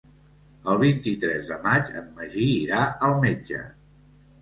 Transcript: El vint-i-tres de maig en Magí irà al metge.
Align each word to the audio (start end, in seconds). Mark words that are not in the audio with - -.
El 0.73 0.79
vint-i-tres 0.83 1.53
de 1.53 1.59
maig 1.67 1.93
en 2.01 2.09
Magí 2.17 2.51
irà 2.65 2.83
al 3.11 3.19
metge. 3.29 3.65